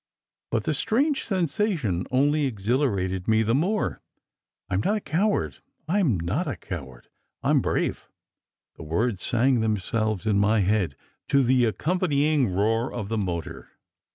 But 0.49 0.63
the 0.63 0.73
strange 0.73 1.23
sensation 1.23 2.07
only 2.09 2.47
exhilarated 2.47 3.27
me 3.27 3.43
the 3.43 3.53
more. 3.53 4.01
"I 4.67 4.73
m 4.73 4.81
not 4.81 4.97
a 4.97 4.99
coward, 4.99 5.61
I 5.87 5.99
m 5.99 6.19
not 6.19 6.47
a 6.47 6.55
coward. 6.55 7.07
I 7.43 7.51
m 7.51 7.61
brave!" 7.61 8.07
The 8.77 8.83
words 8.83 9.21
sang 9.21 9.59
themselves 9.59 10.25
in 10.25 10.39
my 10.39 10.61
head 10.61 10.95
to 11.27 11.43
the 11.43 11.65
accompanying 11.65 12.47
roar 12.49 12.91
of 12.91 13.09
the 13.09 13.17
motor. 13.19 13.69